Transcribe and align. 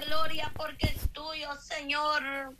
gloria, 0.00 0.52
porque 0.56 0.86
es 0.86 1.12
tuyo, 1.12 1.54
Señor. 1.56 2.56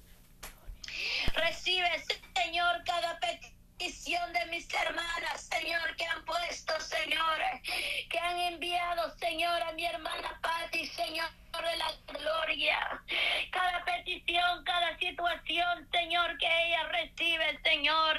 Recibe, 1.35 1.91
Señor, 2.35 2.83
cada 2.85 3.19
petición 3.21 4.33
de 4.33 4.47
mis 4.47 4.73
hermanas, 4.73 5.49
Señor, 5.53 5.97
que 5.97 6.05
han 6.05 6.25
puesto, 6.25 6.79
Señor, 6.81 7.39
que 8.11 8.19
han 8.19 8.39
enviado, 8.39 9.17
Señor, 9.19 9.63
a 9.63 9.73
mi 9.73 9.85
hermana 9.85 10.39
Patti, 10.43 10.87
Señor 10.87 11.31
de 11.63 11.77
la 11.77 11.93
gloria. 12.07 13.03
Cada 13.51 13.85
petición, 13.85 14.65
cada 14.65 14.97
situación, 14.99 15.89
Señor, 15.93 16.39
que 16.39 16.47
ella 16.47 16.83
recibe, 16.85 17.59
Señor. 17.65 18.17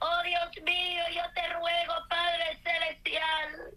Oh 0.00 0.22
Dios 0.22 0.64
mío, 0.64 1.02
yo 1.14 1.22
te 1.34 1.48
ruego, 1.48 1.94
Padre 2.08 2.58
Celestial, 2.62 3.74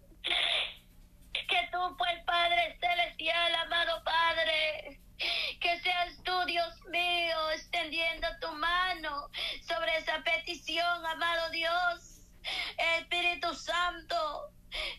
que 1.47 1.69
tú, 1.71 1.95
pues, 1.97 2.23
Padre 2.25 2.77
Celestial, 2.79 3.55
amado 3.55 4.03
Padre, 4.03 4.99
que 5.61 5.79
seas 5.81 6.21
tú, 6.23 6.45
Dios 6.45 6.73
mío, 6.89 7.51
extendiendo 7.51 8.27
tu 8.41 8.51
mano 8.53 9.29
sobre 9.67 9.97
esa 9.97 10.21
petición, 10.23 11.05
amado 11.05 11.49
Dios. 11.51 12.21
Espíritu 12.97 13.53
Santo, 13.53 14.51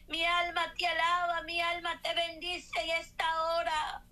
mi 0.09 0.24
alma 0.24 0.73
te 0.76 0.87
alaba, 0.87 1.42
mi 1.42 1.60
alma 1.60 2.00
te 2.02 2.14
bendice 2.14 2.80
en 2.80 2.90
esta 2.90 3.42
hora. 3.42 4.02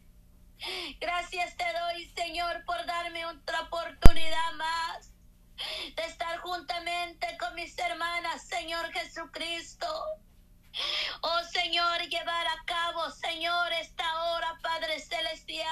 Gracias 1.00 1.56
te 1.56 1.64
doy, 1.72 2.06
Señor, 2.16 2.64
por 2.64 2.84
darme 2.86 3.26
otra 3.26 3.62
oportunidad 3.62 4.52
más 4.56 5.12
de 5.96 6.02
estar 6.04 6.38
juntamente 6.38 7.36
con 7.38 7.54
mis 7.54 7.78
hermanas, 7.78 8.46
Señor 8.46 8.90
Jesucristo. 8.92 9.86
Oh 11.22 11.42
Señor, 11.52 12.00
llevar 12.08 12.46
a 12.46 12.64
cabo, 12.66 13.10
Señor, 13.10 13.72
esta 13.72 14.24
hora, 14.24 14.58
Padre 14.62 15.00
Celestial. 15.00 15.66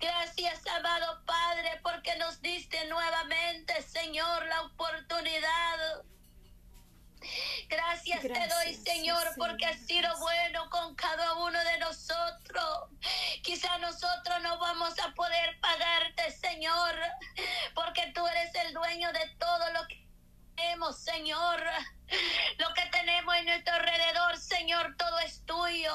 Gracias, 0.00 0.66
amado 0.66 1.24
Padre, 1.26 1.80
porque 1.82 2.16
nos 2.16 2.40
diste 2.40 2.84
nuevamente, 2.86 3.82
Señor, 3.82 4.46
la 4.46 4.62
oportunidad 4.62 6.04
Gracias, 7.68 8.20
te 8.20 8.28
doy, 8.28 8.74
Señor, 8.74 9.26
porque 9.36 9.66
has 9.66 9.80
sido 9.86 10.08
bueno 10.18 10.68
con 10.70 10.94
cada 10.94 11.34
uno 11.34 11.58
de 11.58 11.78
nosotros. 11.78 12.90
Quizá 13.42 13.78
nosotros 13.78 14.42
no 14.42 14.58
vamos 14.58 14.94
a 15.00 15.12
poder 15.14 15.58
pagarte, 15.60 16.30
Señor, 16.30 16.94
porque 17.74 18.12
tú 18.14 18.26
eres 18.26 18.54
el 18.66 18.74
dueño 18.74 19.12
de 19.12 19.28
todo 19.38 19.72
lo 19.72 19.86
que 19.88 20.06
tenemos, 20.54 20.98
Señor. 20.98 21.62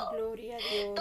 Gloria 0.07 0.55
a 0.55 0.59
Dios. 0.59 0.93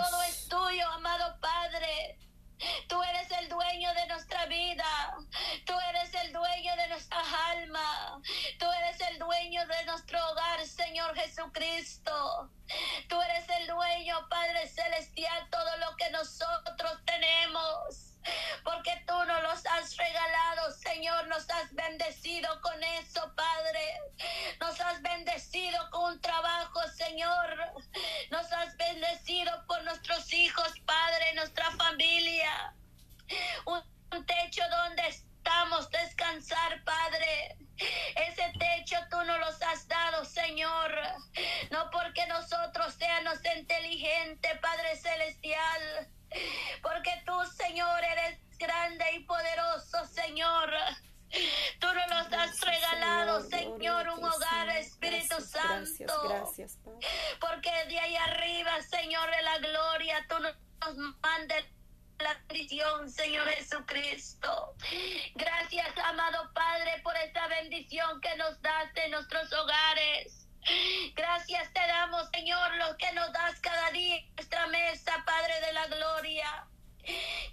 Señor, 72.38 72.76
lo 72.76 72.96
que 72.96 73.12
nos 73.14 73.32
das 73.32 73.58
cada 73.58 73.90
día 73.90 74.16
en 74.16 74.34
nuestra 74.36 74.68
mesa, 74.68 75.24
Padre 75.26 75.60
de 75.60 75.72
la 75.72 75.86
Gloria. 75.88 76.68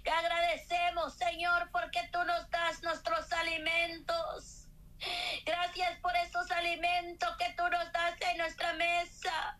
Te 0.04 0.10
agradecemos, 0.10 1.12
Señor, 1.14 1.68
porque 1.72 2.08
tú 2.12 2.22
nos 2.24 2.48
das 2.50 2.84
nuestros 2.84 3.32
alimentos. 3.32 4.68
Gracias 5.44 5.98
por 5.98 6.14
esos 6.14 6.48
alimentos 6.52 7.36
que 7.36 7.52
tú 7.54 7.64
nos 7.68 7.90
das 7.90 8.14
en 8.30 8.38
nuestra 8.38 8.74
mesa. 8.74 9.58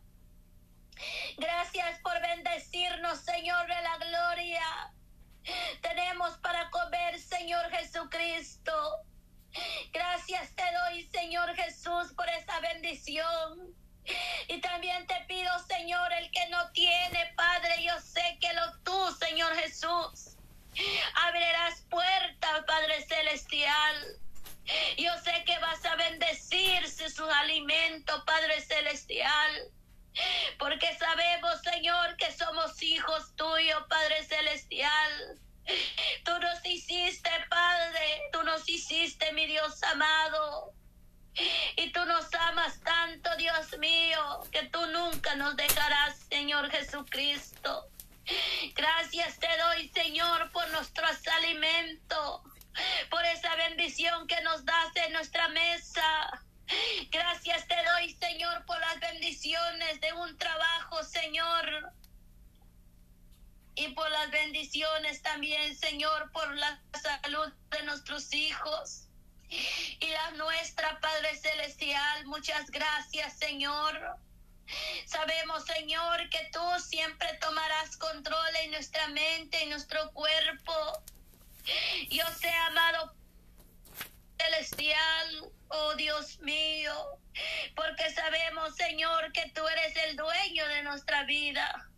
Gracias 1.39 1.99
por 2.03 2.21
bendecirnos, 2.21 3.19
Señor 3.19 3.67
de 3.67 3.83
la 3.83 3.97
gloria. 3.97 4.93
Tenemos 5.83 6.39
para 6.39 6.71
comer, 6.71 7.19
Señor 7.19 7.69
Jesucristo. 7.73 9.01
Gracias 9.93 10.55
te 10.55 10.73
doy, 10.73 11.03
Señor 11.09 11.53
Jesús, 11.57 12.13
por 12.15 12.29
esa 12.29 12.61
bendición. 12.61 13.86
Y 14.49 14.61
también 14.61 15.07
te 15.07 15.17
pido, 15.27 15.51
Señor, 15.67 16.13
el 16.13 16.31
que 16.31 16.47
no 16.49 16.71
tiene, 16.73 17.33
Padre, 17.37 17.83
yo 17.83 17.99
sé 18.01 18.39
que 18.41 18.53
lo 18.55 18.79
tú, 18.85 19.17
Señor 19.19 19.55
Jesús, 19.57 20.37
abrirás 21.15 21.83
puertas, 21.91 22.65
Padre 22.67 23.05
Celestial. 23.07 23.97
Yo 24.97 25.11
sé 25.23 25.45
que 25.45 25.59
vas 25.59 25.85
a 25.85 25.97
bendecirse 25.97 27.09
sus 27.11 27.29
alimentos, 27.29 28.23
Padre 28.25 28.61
Celestial. 28.61 29.73
Porque 30.59 30.97
sabemos, 30.97 31.61
Señor, 31.63 32.17
que 32.17 32.33
somos 32.33 32.83
hijos 32.83 33.35
tuyos, 33.37 33.85
Padre 33.89 34.25
Celestial. 34.25 35.41
Tú 36.25 36.33
nos 36.41 36.65
hiciste, 36.65 37.31
Padre, 37.49 38.23
tú 38.33 38.43
nos 38.45 38.69
hiciste, 38.69 39.33
mi 39.33 39.47
Dios 39.47 39.83
amado. 39.83 40.73
Y 41.77 41.93
tú 41.93 42.05
nos 42.07 42.33
amas 42.35 42.81
tanto, 42.81 43.35
Dios 43.37 43.79
mío, 43.79 44.43
que 44.51 44.65
tú 44.65 44.85
nunca 44.87 45.35
nos 45.37 45.57
dejarás, 45.57 46.19
Señor 46.31 46.71
Jesucristo. 46.71 47.89
Gracias 48.75 49.39
te 49.39 49.49
doy, 49.59 49.89
Señor, 49.91 50.51
por 50.53 50.69
nuestros 50.71 51.27
alimentos, 51.29 52.41
por 53.11 53.25
esa 53.27 53.55
bendición 53.57 54.27
que 54.27 54.41
nos 54.43 54.65
das 54.65 54.97
en 54.97 55.13
nuestra 55.13 55.49
mesa. 55.49 56.43
Gracias 57.11 57.69
te 57.69 57.77
doy, 57.85 58.15
Señor, 58.15 58.65
por 58.65 58.81
las 58.81 58.99
bendiciones 58.99 60.01
de 60.01 60.13
un 60.15 60.37
trabajo, 60.39 61.03
Señor 61.05 61.93
y 63.77 63.89
por 63.89 64.11
las 64.11 64.31
bendiciones 64.31 65.21
también, 65.21 65.77
Señor, 65.77 66.33
por 66.33 66.57
la 66.57 66.81
salud 67.23 67.53
de 67.71 67.83
nuestros 67.83 68.33
hijos 68.33 69.06
nuestra, 70.37 70.99
Padre 71.01 71.37
Celestial. 71.37 72.27
Muchas 72.27 72.71
gracias, 72.71 73.39
Señor. 73.39 74.17
Sabemos, 75.07 75.65
Señor, 75.65 76.29
que 76.31 76.49
tú 76.53 76.61
siempre 76.81 77.29
tomarás 77.41 77.97
control 77.97 78.57
en 78.63 78.73
nuestra 78.73 79.09
mente, 79.09 79.63
en 79.63 79.71
nuestro 79.71 80.11
cuerpo. 80.13 81.03
Yo 82.11 82.25
sé, 82.41 82.51
amado 82.69 83.15
celestial, 84.39 85.51
oh 85.69 85.95
Dios 85.95 86.39
mío, 86.41 86.93
porque 87.75 88.11
sabemos, 88.11 88.77
Señor, 88.77 89.33
que 89.33 89.51
tú 89.55 89.67
eres 89.67 89.97
el 90.09 90.17
dueño 90.17 90.69
de 90.69 90.83
nuestra 90.83 91.25
vida. 91.25 91.89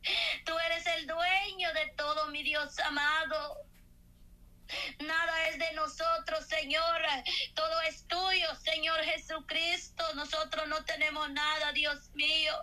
Tú 0.44 0.58
eres 0.58 0.86
el 0.86 1.06
dueño 1.06 1.72
de 1.74 1.92
todo, 1.96 2.26
mi 2.28 2.42
Dios 2.42 2.78
amado. 2.78 3.67
Nada 5.00 5.48
es 5.48 5.58
de 5.58 5.72
nosotros, 5.72 6.46
Señor. 6.46 7.00
Todo 7.54 7.80
es 7.82 8.06
tuyo, 8.06 8.54
Señor 8.56 9.02
Jesucristo. 9.04 10.04
Nosotros 10.14 10.66
no 10.68 10.84
tenemos 10.84 11.30
nada, 11.30 11.72
Dios 11.72 12.10
mío. 12.14 12.54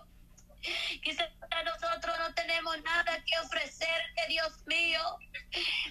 Quizás 1.02 1.28
nosotros 1.64 2.16
no 2.18 2.34
tenemos 2.34 2.82
nada 2.82 3.22
que 3.24 3.38
ofrecerte, 3.38 4.26
Dios 4.28 4.66
mío. 4.66 5.00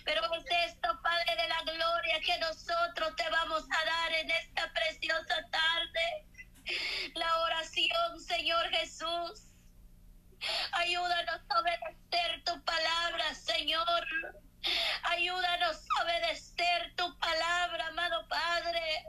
Pero 0.03 0.21
es 0.35 0.71
esto, 0.71 0.99
Padre 1.01 1.35
de 1.35 1.47
la 1.47 1.61
Gloria, 1.61 2.19
que 2.25 2.37
nosotros 2.39 3.15
te 3.15 3.29
vamos 3.29 3.63
a 3.63 3.85
dar 3.85 4.13
en 4.13 4.29
esta 4.29 4.71
preciosa 4.73 5.45
tarde. 5.51 6.25
La 7.13 7.39
oración, 7.39 8.19
Señor 8.19 8.69
Jesús. 8.69 9.43
Ayúdanos 10.73 11.41
a 11.49 11.59
obedecer 11.59 12.43
tu 12.43 12.63
palabra, 12.63 13.33
Señor. 13.33 14.44
Ayúdanos 15.03 15.77
a 15.97 16.03
obedecer 16.03 16.93
tu 16.95 17.17
palabra, 17.19 17.87
amado 17.87 18.27
Padre. 18.27 19.05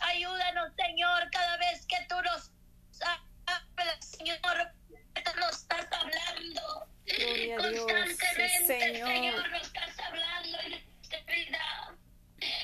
Ayúdanos, 0.00 0.72
Señor, 0.76 1.30
cada 1.30 1.56
vez 1.56 1.86
que 1.86 1.96
tú 2.08 2.14
nos 2.22 2.52
hablas, 3.00 4.04
Señor, 4.04 4.38
nos 5.36 5.56
estás 5.56 5.86
hablando. 5.92 6.88
Constantemente, 7.56 8.66
Señor. 8.66 9.08
Señor, 9.08 9.50
nos 9.50 9.62
estás 9.62 9.98
hablando 9.98 10.60
en 10.60 10.70
nuestra 10.70 11.20
vida. 11.22 11.96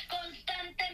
Constantemente 0.09 0.94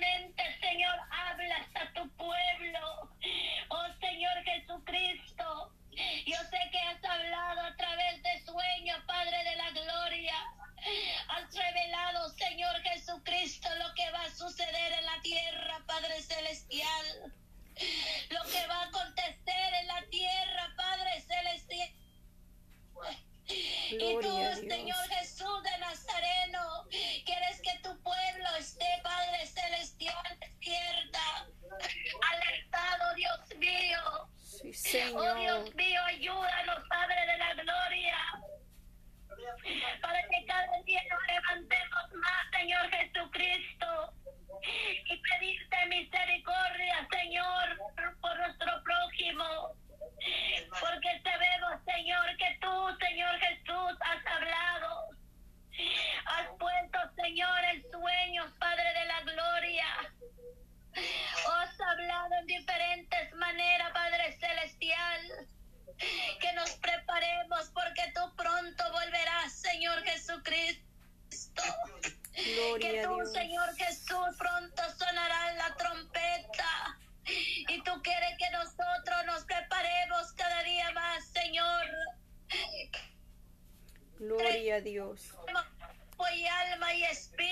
Olympian 40.69 41.10
a 84.73 84.81
Dios. 84.81 85.35
Alma 86.73 86.95
y 86.95 87.03
espíritu 87.05 87.50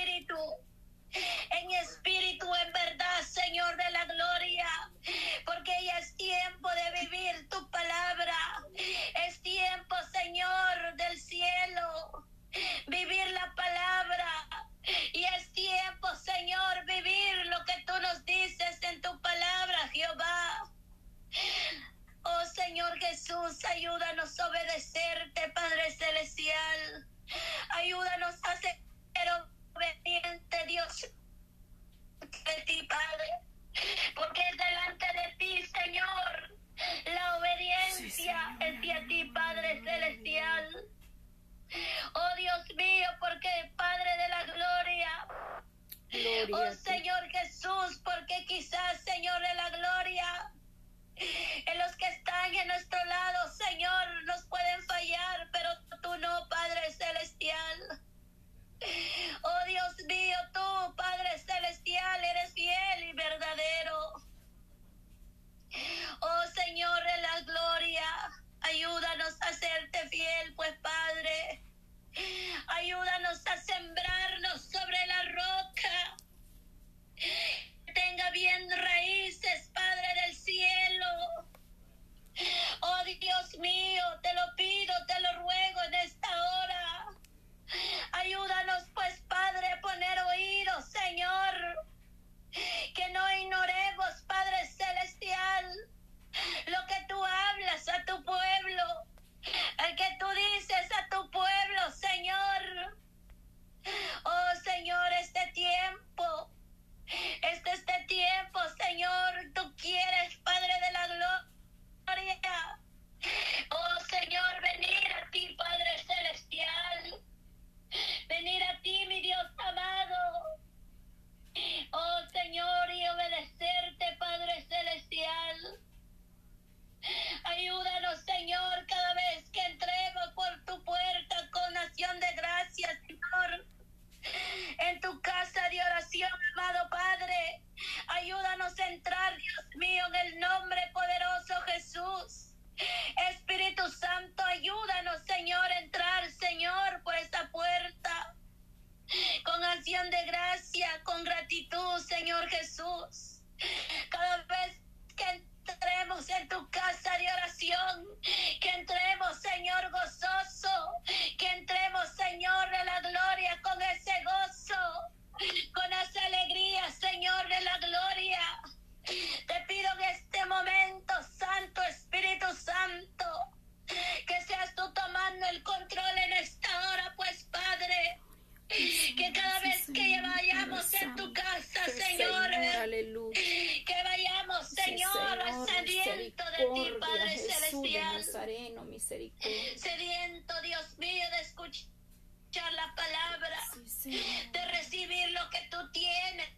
sí. 193.99 194.51
de 194.53 194.65
recibir 194.67 195.31
lo 195.33 195.51
que 195.51 195.69
tú 195.71 195.77
tienes 195.93 196.49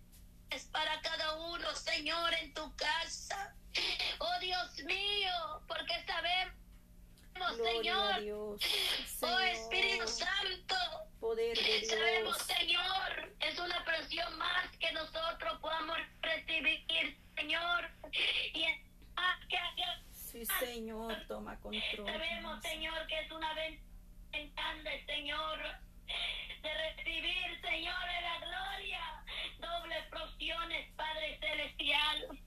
para 0.73 1.01
cada 1.01 1.37
uno, 1.37 1.75
Señor, 1.75 2.35
en 2.35 2.53
tu 2.55 2.75
casa. 2.77 3.55
Oh 4.19 4.39
Dios 4.41 4.83
mío, 4.85 5.63
porque 5.69 5.95
sabemos, 6.07 6.55
Señor, 7.57 8.21
Dios, 8.21 8.39
oh, 8.41 8.59
Señor, 9.07 9.33
oh 9.33 9.41
Espíritu 9.41 10.09
Santo, 10.09 10.77
poder 11.21 11.57
de 11.57 11.79
Dios. 11.79 11.89
sabemos, 11.89 12.39
Señor, 12.39 13.33
es 13.41 13.59
una 13.59 13.85
presión 13.85 14.39
más 14.39 14.77
que 14.79 14.93
nosotros 14.93 15.59
podamos 15.61 15.99
recibir, 16.21 17.17
Señor, 17.37 17.91
y 18.53 18.65
es 18.65 18.79
más 19.15 19.39
que 19.47 19.59
Dios. 19.77 19.97
Sí, 20.11 20.47
Señor, 20.59 21.25
toma 21.29 21.59
control. 21.61 22.07
Sabemos, 22.07 22.63
Señor, 22.63 23.07
que 23.07 23.21
es 23.21 23.31
una 23.31 23.55
bendición 23.55 24.55
grande, 24.55 25.05
Señor 25.07 25.59
de 26.63 26.71
recibir, 26.75 27.61
Señor, 27.63 27.95
de 28.07 28.21
la 28.23 28.39
gloria. 28.39 29.01
Dobles 29.59 30.05
porciones, 30.11 30.93
Padre 30.97 31.39
Celestial. 31.41 32.39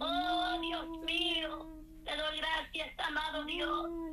Oh, 0.00 0.58
Dios 0.60 0.88
mío, 1.06 1.66
te 2.04 2.16
doy 2.16 2.38
gracias, 2.38 2.98
amado 2.98 3.44
Dios. 3.44 4.07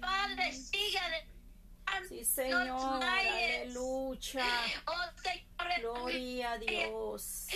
Padre, 0.00 0.52
sigue 0.52 0.98
adelante. 0.98 1.28
Sí, 2.08 2.24
Señor, 2.24 3.02
aleluya. 3.04 4.44
Oh, 4.86 4.94
Gloria 5.80 6.52
a 6.52 6.58
Dios. 6.58 7.46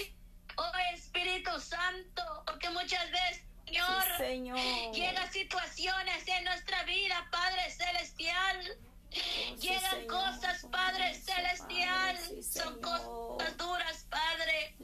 Oh 0.57 0.73
Espíritu 0.95 1.59
Santo, 1.61 2.23
porque 2.47 2.69
muchas 2.71 3.11
veces, 3.11 3.45
Señor, 3.67 4.03
Sí, 4.17 4.25
Señor. 4.25 4.59
llegan 4.93 5.33
situaciones 5.33 6.27
en 6.29 6.45
nuestra 6.45 6.83
vida, 6.85 7.29
Padre 7.31 7.71
Celestial. 7.71 8.79
Oh, 9.11 9.57
Llegan 9.61 10.07
cosas, 10.07 10.67
Padre 10.71 11.11
eso, 11.11 11.33
Celestial. 11.33 12.19
Son 12.43 12.81
cosas 12.81 13.57
duras, 13.57 14.07
Padre. 14.11 14.75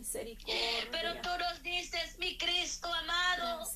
Pero 0.91 1.21
tú 1.23 1.29
nos 1.39 1.63
dices, 1.63 2.19
mi 2.19 2.37
Cristo 2.39 2.93
amado, 2.93 3.69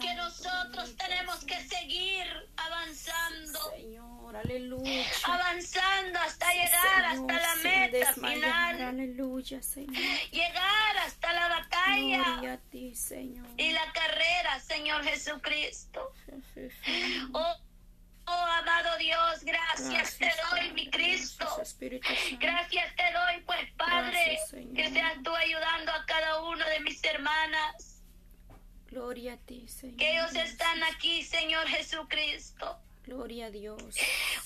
que 0.00 0.14
nosotros 0.14 0.96
tenemos 0.96 1.44
que 1.44 1.56
seguir 1.66 2.24
avanzando. 2.56 3.70
Señor, 3.70 4.36
aleluya. 4.36 5.04
Avanzando 5.24 6.18
hasta 6.20 6.50
Sí, 6.50 6.58
llegar 6.58 7.14
Señor, 7.14 7.32
hasta 7.32 7.40
la 7.40 7.56
meta 7.56 8.12
final. 8.14 8.82
Aleluya, 8.82 9.62
Señor. 9.62 9.94
Llegar 10.30 10.96
hasta 11.06 11.32
la 11.32 11.48
batalla. 11.48 12.22
Gloria 12.24 12.52
a 12.54 12.58
ti, 12.70 12.94
Señor. 12.94 13.46
y 13.56 13.70
la 13.72 13.90
carrera, 13.92 14.60
Señor 14.60 15.04
Jesucristo. 15.04 16.12
Oh, 17.34 17.56
oh, 18.32 18.46
amado 18.46 18.96
Dios, 18.98 19.44
gracias, 19.44 20.18
te 20.18 20.30
doy, 20.50 20.72
mi 20.72 20.90
Cristo. 20.90 21.46
Gracias, 22.40 22.96
te 22.96 23.12
doy, 23.12 23.42
pues 23.46 23.70
Padre, 23.76 24.38
Gracias, 24.38 24.50
que 24.74 24.90
seas 24.90 25.14
tú 25.22 25.34
ayudando 25.34 25.92
a 25.92 26.04
cada 26.06 26.42
uno 26.42 26.64
de 26.66 26.80
mis 26.80 27.02
hermanas, 27.04 28.02
Gloria 28.86 29.34
a 29.34 29.36
ti, 29.38 29.66
Señor. 29.68 29.96
que 29.96 30.12
ellos 30.12 30.34
están 30.34 30.82
aquí, 30.84 31.22
Señor 31.22 31.66
Jesucristo. 31.68 32.78
Gloria 33.04 33.46
a 33.46 33.50
Dios. 33.50 33.82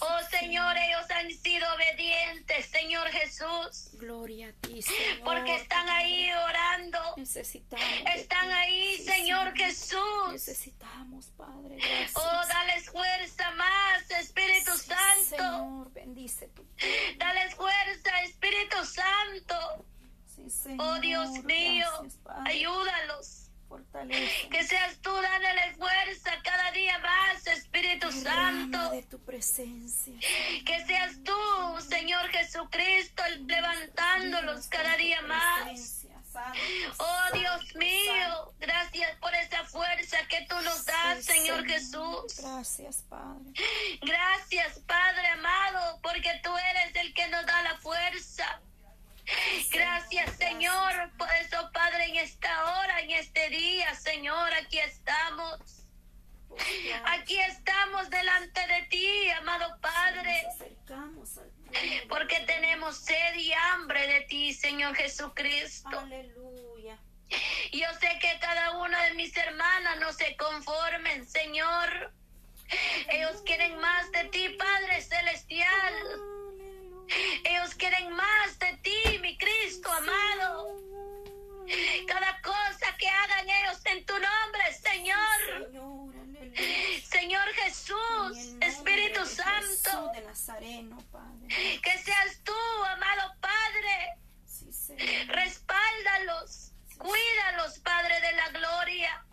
Oh 0.01 0.19
Señor, 0.31 0.77
ellos 0.79 1.11
han 1.11 1.31
sido 1.31 1.67
obedientes, 1.75 2.67
Señor 2.67 3.07
Jesús, 3.09 3.91
Gloria 3.95 4.49
a 4.49 4.53
ti, 4.67 4.81
Señor. 4.83 5.25
porque 5.25 5.57
están 5.57 5.89
ahí 5.91 6.31
orando. 6.33 6.99
Necesitamos. 7.17 7.85
Están 8.15 8.51
ahí, 8.53 8.97
Señor 8.99 9.55
Jesús. 9.57 10.33
Necesitamos, 10.33 11.27
Padre. 11.37 11.77
Gracias. 11.77 12.13
Oh, 12.17 12.47
dales 12.49 12.91
fuerza 12.91 13.51
más, 13.53 14.11
Espíritu 14.11 14.73
Sí, 14.77 14.89
Santo. 14.89 15.37
Señor, 15.37 15.93
bendice 15.93 16.49
tu 16.49 16.65
Dales 17.19 17.55
fuerza, 17.55 18.23
Espíritu 18.25 18.77
Santo. 18.85 19.87
Sí, 20.35 20.49
Señor. 20.51 20.87
Oh 20.97 21.01
Dios 21.01 21.31
mío, 21.45 21.87
Gracias, 22.01 22.19
ayúdalos. 22.47 23.36
Que 24.51 24.65
seas 24.65 24.99
tú 25.01 25.11
dándole 25.11 25.75
fuerza 25.75 26.31
cada 26.43 26.71
día 26.73 26.99
más, 26.99 27.47
Espíritu 27.47 28.11
Santo. 28.13 28.91
de 28.91 29.03
tu 29.03 29.19
presencia. 29.25 30.15
Que 30.65 30.85
seas 30.87 31.17
tú, 31.25 31.81
Señor 31.89 32.29
Jesucristo, 32.29 33.23
levantándolos 33.47 34.67
cada 34.69 34.97
día 34.97 35.23
más. 35.23 36.07
Oh 36.99 37.33
Dios 37.33 37.75
mío, 37.77 38.53
gracias 38.61 39.17
por 39.21 39.35
esa 39.35 39.65
fuerza 39.65 40.19
que 40.29 40.43
tú 40.49 40.55
nos 40.63 40.85
das, 40.85 41.25
Señor 41.25 41.67
Jesús. 41.67 42.37
Gracias, 42.39 43.05
Padre. 43.09 43.53
Gracias, 44.03 44.81
Padre 44.81 45.29
amado, 45.29 45.99
porque 46.03 46.39
tú 46.43 46.51
eres 46.57 46.95
el 46.97 47.15
que 47.15 47.27
nos 47.29 47.47
da 47.47 47.63
la 47.63 47.79
fuerza. 47.79 48.61
Gracias, 49.73 50.37
Señor, 50.37 51.11
por 51.19 51.29
eso, 51.33 51.71
Padre, 51.73 52.07
en 52.07 52.17
esta 52.17 52.65
hora, 52.65 53.01
en 53.01 53.11
este 53.11 53.49
día, 53.51 53.95
Señor, 53.95 54.55
aquí 54.55 54.79
estamos. 54.79 55.87
Aquí 57.05 57.39
estamos 57.39 58.09
delante 58.09 58.67
de 58.67 58.83
ti, 58.89 59.31
amado 59.31 59.79
Padre, 59.81 60.47
porque 62.09 62.41
tenemos 62.41 62.97
sed 62.97 63.35
y 63.35 63.53
hambre 63.53 64.07
de 64.07 64.21
ti, 64.23 64.55
Señor 64.55 64.95
Jesucristo. 64.97 65.99
Aleluya. 65.99 66.99
Yo 67.73 67.87
sé 68.01 68.19
que 68.21 68.39
cada 68.41 68.79
una 68.79 69.03
de 69.05 69.15
mis 69.15 69.37
hermanas 69.37 69.99
no 69.99 70.13
se 70.13 70.37
conformen, 70.37 71.27
Señor. 71.29 72.13
Ellos 73.11 73.43
quieren 73.45 73.79
más 73.79 74.11
de 74.13 74.25
ti, 74.27 74.49
Padre 74.59 75.03
Celestial. 75.03 75.95
Ellos 77.45 77.75
quieren 77.75 78.11
más 78.13 78.59
de 78.59 78.77
ti, 78.79 79.16
Cristo 79.67 79.93
amado. 79.93 80.77
Cada 82.07 82.41
cosa 82.41 82.97
que 82.99 83.09
hagan 83.09 83.51
ellos 83.51 83.81
en 83.87 84.07
tu 84.07 84.13
nombre, 84.13 84.73
Señor. 84.73 85.75
Señor, 87.11 87.49
Jesús, 87.55 88.55
Espíritu 88.61 89.27
Santo. 89.27 89.91
Jesús 89.91 90.13
de 90.13 90.21
Nazareno, 90.23 90.99
Padre. 91.11 91.81
Que 91.83 91.99
seas 91.99 92.41
tú, 92.45 92.55
amado 92.95 93.35
Padre. 93.41 94.15
Respáldalos. 95.27 96.71
Cuídalos, 96.99 97.81
Padre 97.81 98.21
de 98.21 98.33
la 98.35 98.49
gloria. 98.51 99.25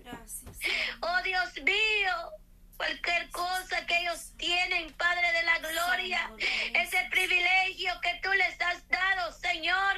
Gracias. 0.00 0.58
Oh 1.00 1.22
Dios 1.24 1.50
mío, 1.62 2.32
cualquier 2.76 3.30
cosa 3.30 3.84
que 3.86 3.98
ellos 3.98 4.32
tienen, 4.36 4.92
Padre 4.94 5.32
de 5.32 5.42
la 5.42 5.58
gloria, 5.58 6.30
ese 6.74 7.08
privilegio 7.10 7.92
que 8.00 8.20
tú 8.22 8.30
les 8.32 8.60
has 8.60 8.86
dado, 8.88 9.32
Señor, 9.32 9.96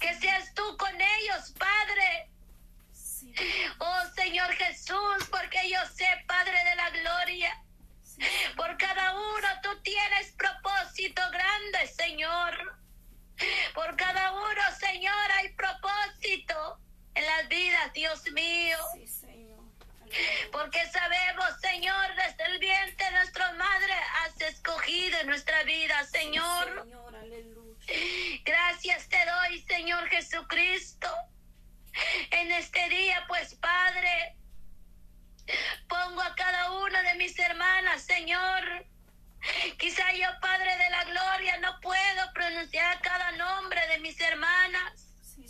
que 0.00 0.14
seas 0.14 0.52
tú 0.54 0.76
con 0.78 0.98
ellos, 0.98 1.52
Padre. 1.58 2.30
Sí, 2.92 3.34
Oh 3.78 4.02
Señor 4.14 4.50
Jesús, 4.54 5.28
porque 5.30 5.68
yo 5.68 5.78
sé, 5.94 6.06
Padre 6.26 6.64
de 6.64 6.74
la 6.74 6.90
gloria, 6.90 7.62
sí, 8.02 8.22
por 8.56 8.76
cada 8.78 9.14
uno 9.14 9.48
tú 9.62 9.78
tienes 9.82 10.32
propósito 10.32 11.20
grande, 11.30 11.86
Señor. 11.86 12.80
Por 13.74 13.96
cada 13.96 14.32
uno, 14.32 14.62
Señor, 14.78 15.32
hay 15.38 15.48
propósito 15.54 16.78
en 17.14 17.24
las 17.24 17.48
vidas, 17.48 17.92
Dios 17.94 18.30
mío. 18.32 18.76
sí, 18.94 19.06
Señor. 19.06 19.60
Aleluya. 20.02 20.48
Porque 20.52 20.86
sabemos, 20.90 21.46
Señor, 21.62 22.14
desde 22.16 22.44
el 22.52 22.58
vientre 22.58 23.06
de 23.06 23.12
nuestra 23.12 23.50
madre 23.52 23.94
has 24.24 24.38
escogido 24.42 25.20
en 25.20 25.26
nuestra 25.28 25.62
vida, 25.62 26.04
Señor. 26.04 26.82
Señor, 26.84 27.16
aleluya. 27.16 27.80
Gracias 28.44 29.08
te 29.08 29.24
doy, 29.24 29.62
Señor 29.62 30.08
Jesucristo. 30.20 31.08
En 32.30 32.52
este 32.52 32.88
día, 32.90 33.24
pues, 33.26 33.54
Padre, 33.54 34.36
pongo 35.88 36.20
a 36.20 36.34
cada 36.34 36.72
una 36.72 37.02
de 37.02 37.14
mis 37.14 37.38
hermanas, 37.38 38.02
Señor. 38.02 38.86
Quizá 39.78 40.12
yo, 40.12 40.28
Padre 40.42 40.76
de 40.76 40.90
la 40.90 41.04
Gloria, 41.04 41.56
no 41.58 41.80
puedo 41.80 42.32
pronunciar 42.34 43.00
cada 43.00 43.32
nombre 43.32 43.80
de 43.88 43.98
mis 44.00 44.20
hermanas. 44.20 45.08
Sí. 45.22 45.46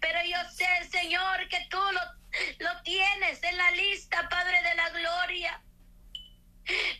Pero 0.00 0.18
yo 0.24 0.36
sé, 0.50 0.68
Señor, 0.90 1.48
que 1.48 1.66
tú 1.70 1.80
lo, 1.80 2.00
lo 2.58 2.82
tienes 2.82 3.42
en 3.42 3.56
la 3.56 3.70
lista, 3.70 4.28
Padre 4.28 4.62
de 4.62 4.74
la 4.74 4.90
Gloria. 4.90 5.62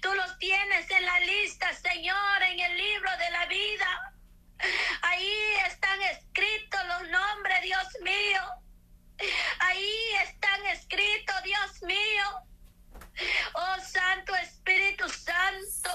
Tú 0.00 0.14
los 0.14 0.38
tienes 0.38 0.90
en 0.90 1.04
la 1.04 1.20
lista, 1.20 1.72
Señor, 1.74 2.42
en 2.42 2.58
el 2.58 2.76
libro 2.76 3.10
de 3.18 3.30
la 3.30 3.46
vida. 3.46 4.11
Ahí 5.02 5.54
están 5.66 6.00
escritos 6.02 6.80
los 6.86 7.08
nombres, 7.08 7.62
Dios 7.62 7.86
mío. 8.02 8.42
Ahí 9.60 10.14
están 10.24 10.66
escritos, 10.66 11.42
Dios 11.42 11.82
mío. 11.82 12.24
Oh 13.54 13.80
Santo 13.80 14.34
Espíritu 14.36 15.08
Santo. 15.08 15.90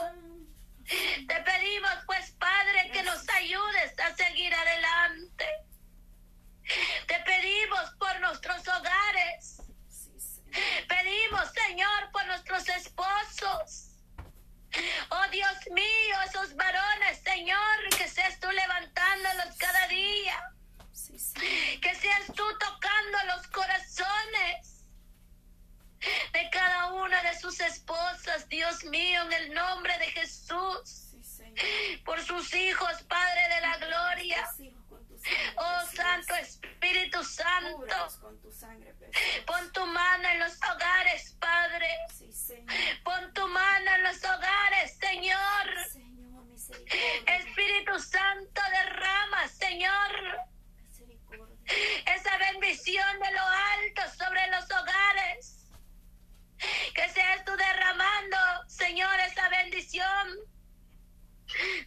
Te 0.86 1.36
pedimos, 1.42 1.94
pues, 2.06 2.32
Padre, 2.32 2.92
que 2.92 3.04
nos 3.04 3.28
ayudes 3.30 4.00
a 4.00 4.16
seguir 4.16 4.54
adelante. 4.54 5.46
Te 7.08 7.20
pedimos 7.26 7.92
por 8.00 8.20
nuestros 8.22 8.66
hogares. 8.68 9.62
Sí, 9.90 10.20
Señor. 10.20 10.88
Pedimos, 10.88 11.52
Señor, 11.52 12.12
por 12.12 12.26
nuestros 12.28 12.68
esposos. 12.70 13.88
Oh 15.10 15.28
Dios 15.32 15.58
mío, 15.72 16.22
esos 16.26 16.56
varones, 16.56 17.20
Señor, 17.24 17.90
que 17.98 18.08
seas 18.08 18.40
tú 18.40 18.50
levantándolos 18.52 19.56
cada 19.58 19.88
día. 19.88 20.52
Sí, 20.92 21.18
Señor. 21.18 21.82
Que 21.82 21.96
seas 21.96 22.28
tú 22.28 22.44
tocando 22.60 23.18
los 23.36 23.48
corazones 23.48 24.86
de 26.34 26.50
cada 26.52 26.94
una 26.94 27.22
de 27.24 27.40
sus 27.40 27.60
esposas, 27.60 28.48
Dios 28.50 28.84
mío, 28.86 29.24
en 29.24 29.34
el 29.34 29.54
nombre 29.54 29.98
de 29.98 30.08
Jesús. 30.08 30.82
Sí, 31.12 31.24
Señor. 31.24 32.04
Por 32.06 32.22
sus 32.22 32.54
hijos, 32.54 33.04
Padre 33.04 33.42
de 33.56 33.62
la 33.62 33.78
gloria. 33.78 34.48
Tus 34.52 34.60
hijos 34.60 34.86
con 34.90 35.08
tus 35.08 35.26
hijos. 35.26 35.54
Oh 35.58 35.86
Gracias. 35.94 35.96
Santo 35.96 36.36
Espíritu 36.36 37.24
Con 38.16 38.40
tu 38.40 38.52
sangre 38.52 38.94
preciosa. 38.94 39.46
Pon 39.46 39.72
tu 39.74 39.86
mano 39.86 40.30
en 40.30 40.40
los 40.40 40.56
hogares, 40.64 41.36
Padre. 41.40 41.90
Sí, 42.18 42.32
Señor. 42.32 42.74
Pon 43.04 43.34
tu 43.34 43.46
mano 43.48 43.92
en 43.96 44.04
los 44.04 44.18
hogares, 44.24 44.98
Señor. 44.98 45.90
Señor, 45.92 46.46
misericordia. 46.46 47.36
Espíritu 47.38 48.00
Santo, 48.00 48.62
derrama, 48.72 49.48
Señor, 49.50 50.12
Misericordia. 50.84 51.56
esa 52.16 52.38
bendición 52.38 53.20
de 53.20 53.32
lo 53.32 53.42
alto 53.42 54.02
sobre 54.18 54.48
los 54.52 54.66
hogares. 54.72 55.66
Que 56.96 57.10
seas 57.10 57.44
tú 57.46 57.56
derramando, 57.58 58.38
Señor, 58.68 59.20
esa 59.20 59.50
bendición. 59.50 60.30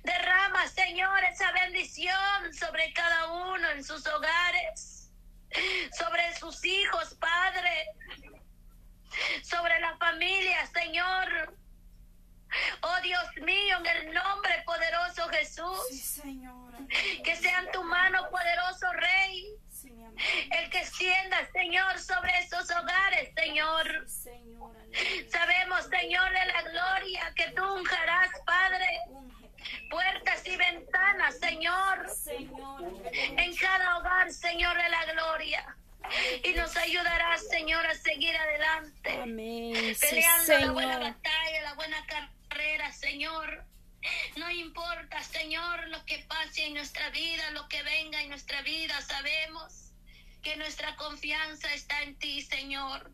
Derrama, 0.02 0.68
Señor, 0.68 1.24
esa 1.24 1.50
bendición 1.52 2.54
sobre 2.54 2.92
cada 2.92 3.32
uno 3.32 3.70
en 3.70 3.84
sus 3.84 4.06
hogares, 4.06 4.99
sobre 5.96 6.34
sus 6.36 6.64
hijos, 6.64 7.14
Padre, 7.14 7.86
sobre 9.42 9.78
la 9.80 9.96
familia, 9.98 10.66
Señor. 10.66 11.54
Oh 12.82 13.00
Dios 13.02 13.24
mío, 13.42 13.76
en 13.78 13.86
el 14.08 14.14
nombre 14.14 14.62
poderoso 14.66 15.28
Sí, 15.30 15.36
Jesús, 15.36 16.00
Señor. 16.02 16.72
que 17.24 17.36
sea 17.36 17.60
en 17.60 17.70
tu 17.70 17.82
mano 17.84 18.28
poderoso 18.30 18.92
Rey, 18.94 19.54
Sí, 19.70 19.92
el 20.50 20.68
que 20.70 20.78
extienda, 20.78 21.48
Señor, 21.52 21.98
sobre 22.00 22.36
esos 22.40 22.68
hogares, 22.70 23.30
Señor. 23.36 24.04
Sí, 24.08 24.22
Señor. 24.30 24.76
aleluya. 24.76 25.30
Sabemos, 25.30 25.84
Señor 25.86 26.28
de 26.30 26.46
la 26.46 26.62
gloria, 26.62 27.32
que 27.36 27.50
tú 27.52 27.64
unjarás, 27.74 28.30
Padre, 28.44 28.98
puertas 29.90 30.46
y 30.46 30.56
ventanas, 30.56 31.38
Señor, 31.38 32.08
Señor. 32.08 32.82
en 33.12 33.54
cada 33.56 33.98
hogar, 33.98 34.32
Señor 34.32 34.76
de 34.76 34.88
la 34.88 35.04
gloria. 35.12 35.76
Y 36.42 36.54
nos 36.54 36.76
ayudarás, 36.76 37.46
Señor, 37.48 37.84
a 37.86 37.94
seguir 37.94 38.34
adelante. 38.36 39.10
Amén. 39.22 39.94
Sí, 39.94 40.06
peleando 40.08 40.58
la 40.66 40.72
buena 40.72 40.98
batalla, 40.98 41.62
la 41.62 41.74
buena 41.74 42.06
carrera, 42.06 42.92
Señor. 42.92 43.64
No 44.36 44.50
importa, 44.50 45.22
Señor, 45.22 45.88
lo 45.88 46.04
que 46.06 46.18
pase 46.20 46.66
en 46.66 46.74
nuestra 46.74 47.10
vida, 47.10 47.50
lo 47.50 47.68
que 47.68 47.82
venga 47.82 48.22
en 48.22 48.30
nuestra 48.30 48.62
vida, 48.62 48.98
sabemos 49.02 49.92
que 50.42 50.56
nuestra 50.56 50.96
confianza 50.96 51.72
está 51.74 52.02
en 52.02 52.16
ti, 52.16 52.40
Señor. 52.42 53.10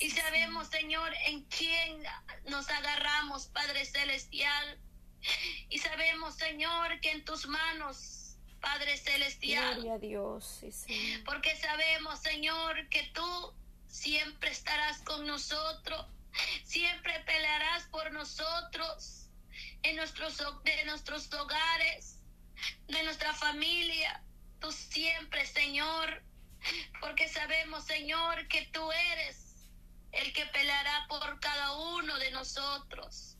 Y 0.00 0.10
sabemos, 0.10 0.68
Señor, 0.68 1.12
en 1.26 1.44
quién 1.44 2.02
nos 2.46 2.68
agarramos, 2.68 3.46
Padre 3.46 3.84
Celestial. 3.84 4.78
Y 5.68 5.78
sabemos, 5.78 6.34
Señor, 6.34 7.00
que 7.00 7.12
en 7.12 7.24
tus 7.24 7.46
manos, 7.46 8.36
Padre 8.60 8.96
Celestial, 8.96 9.74
Gloria 9.74 9.94
a 9.94 9.98
Dios. 9.98 10.60
Sí, 10.72 11.22
porque 11.24 11.56
sabemos, 11.56 12.20
Señor, 12.20 12.88
que 12.88 13.04
tú 13.14 13.54
siempre 13.88 14.50
estarás 14.50 14.98
con 15.02 15.26
nosotros, 15.26 16.06
siempre 16.64 17.20
pelearás 17.20 17.84
por 17.84 18.12
nosotros, 18.12 19.28
en 19.82 19.96
nuestros, 19.96 20.38
de 20.64 20.84
nuestros 20.84 21.32
hogares, 21.32 22.18
de 22.88 23.02
nuestra 23.02 23.32
familia, 23.34 24.22
tú 24.60 24.70
siempre, 24.72 25.46
Señor, 25.46 26.22
porque 27.00 27.28
sabemos, 27.28 27.84
Señor, 27.84 28.46
que 28.48 28.66
tú 28.72 28.90
eres 28.92 29.68
el 30.12 30.32
que 30.32 30.44
peleará 30.46 31.06
por 31.08 31.40
cada 31.40 31.72
uno 31.72 32.18
de 32.18 32.30
nosotros. 32.32 33.36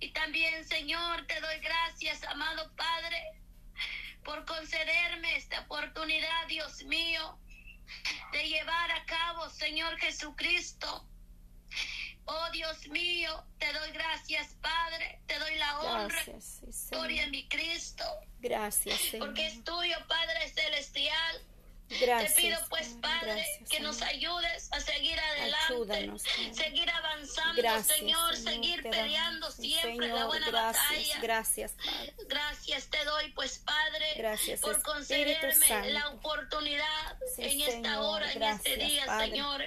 Y 0.00 0.10
también, 0.12 0.66
Señor, 0.66 1.26
te 1.26 1.40
doy 1.40 1.58
gracias, 1.60 2.22
amado 2.24 2.70
Padre, 2.76 3.40
por 4.24 4.44
concederme 4.44 5.36
esta 5.36 5.60
oportunidad, 5.60 6.46
Dios 6.48 6.82
mío, 6.84 7.38
de 8.32 8.48
llevar 8.48 8.90
a 8.90 9.04
cabo, 9.06 9.48
Señor 9.50 9.98
Jesucristo. 9.98 11.08
Oh 12.26 12.50
Dios 12.52 12.86
mío, 12.88 13.44
te 13.58 13.72
doy 13.72 13.90
gracias, 13.92 14.54
Padre, 14.60 15.20
te 15.26 15.38
doy 15.38 15.54
la 15.56 15.80
honra. 15.80 16.24
Sí, 16.40 16.66
gloria 16.90 17.22
a 17.22 17.24
Señor. 17.24 17.30
mi 17.30 17.48
Cristo, 17.48 18.04
Gracias, 18.40 19.00
Señor. 19.00 19.28
porque 19.28 19.46
es 19.46 19.64
tuyo, 19.64 19.96
Padre 20.06 20.48
Celestial. 20.50 21.42
Gracias. 22.00 22.34
Te 22.34 22.42
pido 22.42 22.58
pues. 22.68 22.88
Padre, 23.00 23.34
Gracias, 23.34 23.68
que 23.70 23.80
nos 23.80 24.02
ayudes 24.02 24.68
a 24.72 24.80
seguir 24.80 25.18
adelante, 25.18 25.74
Ayúdanos, 25.74 26.22
seguir 26.52 26.90
avanzando, 26.90 27.62
Gracias, 27.62 27.98
Señor, 27.98 28.36
seguir 28.36 28.82
te 28.82 28.90
peleando 28.90 29.50
siempre 29.50 30.08
la 30.08 30.14
Señor, 30.14 30.26
buena 30.26 30.50
gracias, 30.50 30.84
batalla. 30.88 31.20
Gracias, 31.20 31.72
Padre. 31.72 32.14
Gracias 32.28 32.86
te 32.88 33.04
doy, 33.04 33.32
pues 33.32 33.58
Padre, 33.58 34.06
Gracias, 34.16 34.60
por 34.60 34.82
concederme 34.82 35.90
la 35.92 36.08
oportunidad 36.10 37.18
Sí, 37.36 37.42
en 37.42 37.60
esta 37.60 38.00
hora, 38.02 38.32
en 38.32 38.42
este 38.42 38.76
día, 38.76 39.06
Padre. 39.06 39.30
Señor, 39.30 39.64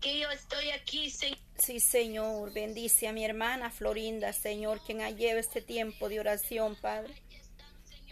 que 0.00 0.18
yo 0.18 0.30
estoy 0.30 0.70
aquí, 0.70 1.10
Señor. 1.10 1.38
Sí, 1.58 1.80
Señor, 1.80 2.52
bendice 2.52 3.06
a 3.08 3.12
mi 3.12 3.24
hermana 3.24 3.70
Florinda, 3.70 4.32
Señor, 4.32 4.80
quien 4.84 5.02
ha 5.02 5.10
llevado 5.10 5.38
este 5.40 5.62
tiempo 5.62 6.08
de 6.08 6.20
oración, 6.20 6.76
Padre. 6.76 7.14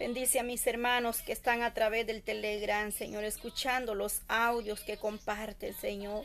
Bendice 0.02 0.40
a 0.40 0.42
mis 0.42 0.66
hermanos 0.66 1.22
que 1.22 1.30
están 1.30 1.62
a 1.62 1.74
través 1.74 2.08
del 2.08 2.24
Telegram, 2.24 2.90
Señor, 2.90 3.22
escuchando 3.22 3.94
los 3.94 4.22
audios 4.26 4.80
que 4.80 4.96
comparten, 4.96 5.74
Señor. 5.74 6.24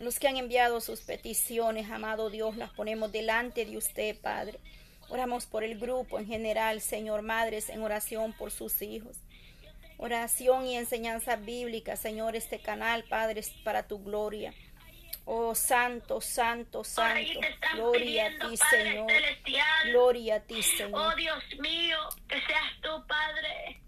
Los 0.00 0.18
que 0.18 0.26
han 0.26 0.38
enviado 0.38 0.80
sus 0.80 1.02
peticiones, 1.02 1.88
amado 1.88 2.30
Dios, 2.30 2.56
las 2.56 2.72
ponemos 2.72 3.12
delante 3.12 3.64
de 3.64 3.76
usted, 3.76 4.16
Padre. 4.18 4.58
Oramos 5.08 5.46
por 5.46 5.62
el 5.62 5.78
grupo 5.78 6.18
en 6.18 6.26
general, 6.26 6.80
Señor, 6.80 7.22
madres 7.22 7.68
en 7.68 7.80
oración 7.80 8.32
por 8.32 8.50
sus 8.50 8.82
hijos. 8.82 9.18
Oración 9.98 10.66
y 10.66 10.76
enseñanza 10.76 11.36
bíblica, 11.36 11.94
Señor, 11.94 12.34
este 12.34 12.58
canal, 12.58 13.04
Padre, 13.04 13.38
es 13.38 13.50
para 13.62 13.86
tu 13.86 14.02
gloria. 14.02 14.52
Oh, 15.28 15.54
santo, 15.56 16.20
santo, 16.20 16.84
santo. 16.84 17.40
Gloria 17.74 18.26
a 18.26 18.30
ti, 18.30 18.56
Padre 18.56 18.84
Señor. 18.84 19.10
Celestial. 19.10 19.90
Gloria 19.90 20.36
a 20.36 20.40
ti, 20.40 20.60
Oh 20.60 20.62
Señor. 20.62 21.16
Dios 21.16 21.44
mío, 21.58 21.98
que 22.28 22.40
seas 22.42 22.72
tú, 22.80 23.06
Padre. 23.08 23.82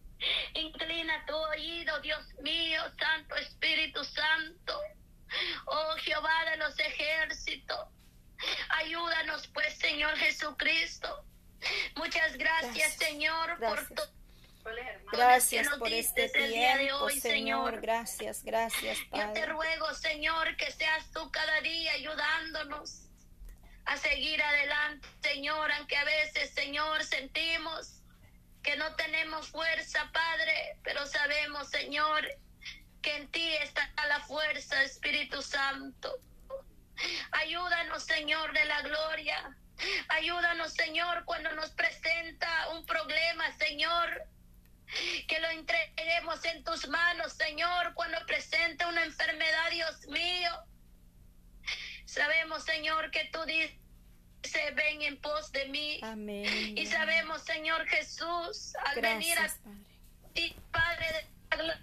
Inclina 0.55 1.24
tu 1.27 1.37
oído, 1.37 2.01
Dios 2.01 2.27
mío, 2.42 2.83
Santo 2.98 3.37
Espíritu 3.37 4.03
Santo. 4.05 4.81
Oh 5.66 5.94
Jehová 6.03 6.44
de 6.51 6.57
los 6.57 6.77
ejércitos. 6.81 7.87
Ayúdanos, 8.70 9.46
pues, 9.48 9.79
Señor 9.79 10.16
Jesucristo. 10.16 11.24
Muchas 11.96 12.37
gracias, 12.37 12.74
Gracias, 12.74 12.92
Señor, 12.94 13.59
gracias. 13.59 13.87
por 13.88 13.94
todo. 13.96 14.17
Gracias 15.12 15.68
por 15.78 15.92
este 15.92 16.28
tiempo, 16.28 16.96
hoy, 16.96 17.18
Señor. 17.20 17.81
Gracias, 17.81 18.44
gracias, 18.44 18.98
Yo 18.98 19.04
te 19.04 19.18
Padre. 19.18 19.46
ruego, 19.46 19.94
Señor, 19.94 20.57
que 20.57 20.70
seas 20.70 21.11
tú 21.12 21.31
cada 21.31 21.61
día 21.61 21.92
ayudándonos 21.92 23.02
a 23.87 23.96
seguir 23.96 24.42
adelante, 24.42 25.09
Señor, 25.22 25.72
aunque 25.72 25.96
a 25.96 26.04
veces, 26.04 26.50
Señor, 26.50 27.02
sentimos 27.04 28.02
que 28.62 28.76
no 28.76 28.94
tenemos 28.96 29.48
fuerza, 29.48 30.11
Padre, 30.12 30.76
pero 30.83 31.07
sabemos, 31.07 31.68
Señor, 31.70 32.28
que 33.00 33.16
en 33.16 33.28
ti 33.31 33.54
está 33.57 33.90
la 34.09 34.20
fuerza, 34.20 34.83
Espíritu 34.83 35.40
Santo. 35.40 36.14
Ayúdanos, 37.33 38.02
Señor 38.04 38.52
de 38.52 38.64
la 38.66 38.83
gloria. 38.83 39.57
Ayúdanos, 40.09 40.74
Señor, 40.74 41.24
cuando 41.24 41.50
nos 41.52 41.70
presenta 41.70 42.68
un 42.70 42.85
problema, 42.85 43.50
Señor. 43.57 44.22
Que 45.27 45.38
lo 45.40 45.48
entreguemos 45.51 46.44
en 46.46 46.64
tus 46.64 46.88
manos, 46.88 47.33
Señor, 47.35 47.92
cuando 47.94 48.18
presenta 48.27 48.88
una 48.88 49.05
enfermedad, 49.05 49.70
Dios 49.70 50.07
mío. 50.09 50.51
Sabemos, 52.07 52.64
Señor, 52.64 53.11
que 53.11 53.24
tú 53.33 53.44
dices, 53.44 53.74
ven 54.74 55.03
en 55.03 55.20
pos 55.20 55.53
de 55.53 55.66
mí. 55.66 56.01
Amén. 56.03 56.77
Y 56.79 56.87
sabemos, 56.87 57.42
Señor 57.42 57.87
Jesús, 57.88 58.72
al 58.87 59.01
venir 59.01 59.37
a 59.38 59.42
Gracias, 59.42 59.61
Padre. 59.62 59.79
ti, 60.35 60.57
Padre 60.72 61.07
de 61.07 61.22
la 61.51 61.57
gloria, 61.57 61.83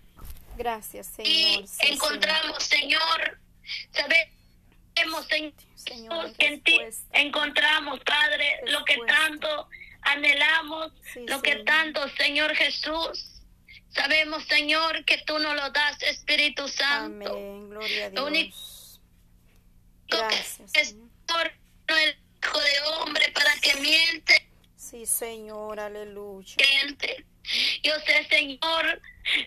Gracias, 0.57 1.07
y 1.19 1.23
Señor. 1.23 1.67
Sí, 1.67 1.85
encontramos, 1.87 2.63
Señor, 2.63 3.39
sabemos, 3.91 5.27
Señor, 5.27 5.53
Señor, 5.75 6.33
que 6.37 6.47
en 6.47 6.63
ti 6.63 6.77
respuesta. 6.79 7.19
encontramos, 7.19 7.99
Padre, 7.99 8.61
lo 8.67 8.83
que 8.85 8.93
Respuesta. 8.95 9.15
tanto 9.27 9.69
anhelamos, 10.05 10.91
Sí, 11.13 11.25
lo 11.27 11.41
que 11.41 11.57
tanto, 11.57 12.07
Señor 12.17 12.55
Jesús. 12.55 13.31
Sabemos, 13.89 14.43
Señor, 14.45 15.05
que 15.05 15.17
tú 15.19 15.39
nos 15.39 15.55
lo 15.55 15.69
das, 15.71 16.01
Espíritu 16.03 16.67
Santo. 16.67 17.33
Amén. 17.33 17.69
Gloria 17.69 18.07
a 18.07 18.09
Lo 18.09 18.25
único 18.25 18.55
Dios. 18.55 19.01
que 20.07 20.17
Gracias, 20.17 20.71
es 20.73 20.91
el 21.87 22.15
Hijo 22.43 22.59
de 22.59 22.81
Hombre 22.99 23.31
para 23.33 23.53
que 23.61 23.73
miente. 23.75 24.47
Sí, 24.75 25.05
Señor. 25.05 25.79
Aleluya. 25.79 26.55
Yo 27.83 27.93
sé, 28.05 28.27
Señor, 28.29 29.01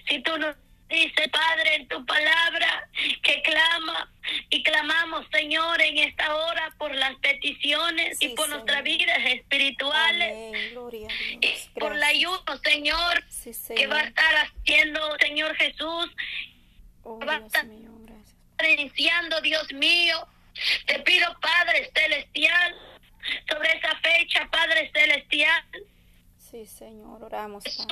si 0.08 0.22
tú 0.22 0.36
nos 0.38 0.56
dices, 0.88 1.28
Padre, 1.30 1.74
en 1.76 1.88
tu 1.88 2.04
palabra, 2.06 2.88
que 3.22 3.42
clama, 3.42 4.10
clamamos, 4.72 5.26
Señor, 5.32 5.80
en 5.80 5.98
esta 5.98 6.34
hora 6.34 6.74
por 6.78 6.94
las 6.94 7.14
peticiones 7.16 8.20
y 8.20 8.28
por 8.30 8.46
Señor. 8.46 8.48
nuestras 8.60 8.82
vidas 8.84 9.18
espirituales. 9.26 10.32
Amén. 10.32 11.40
Y 11.40 11.78
por 11.80 11.96
la 11.96 12.08
ayuda, 12.08 12.58
Señor, 12.62 13.24
Sí, 13.28 13.52
que 13.74 13.86
va 13.86 14.00
a 14.00 14.04
estar 14.04 14.34
haciendo, 14.36 15.00
Señor 15.20 15.54
Jesús, 15.56 16.10
Oh, 17.04 17.18
va 17.20 17.36
a 17.36 17.38
estar- 17.38 17.64
mío, 17.66 17.90
iniciando, 18.68 19.40
Dios 19.40 19.72
mío. 19.72 20.26
Te 20.86 20.98
pido, 21.00 21.26
Padre 21.40 21.90
Celestial, 21.94 22.74
sobre 23.48 23.72
esa 23.78 23.94
fecha, 24.00 24.48
Padre 24.50 24.90
Celestial, 24.92 25.64
Sí, 26.38 26.66
Señor, 26.66 27.22
oramos, 27.22 27.62
Jesús. 27.64 27.86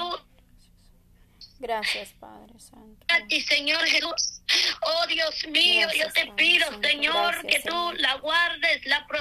Gracias, 1.59 2.13
Padre 2.21 2.59
Santo. 2.59 3.07
a 3.09 3.27
ti, 3.27 3.41
Señor 3.41 3.85
Jesús. 3.87 4.43
Oh 4.83 5.07
Dios 5.07 5.47
mío, 5.49 5.89
Gracias, 5.89 6.07
yo 6.07 6.13
te 6.13 6.33
pido. 6.33 6.67
Señor, 6.83 7.33
Gracias, 7.43 7.53
que 7.53 7.69
tú 7.69 7.75
Señor. 7.75 8.01
la 8.01 8.15
guardes, 8.17 8.87
la 8.87 9.07